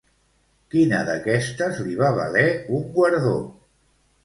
[0.75, 2.47] Quina d'aquestes li va valer
[2.81, 3.37] un guardó?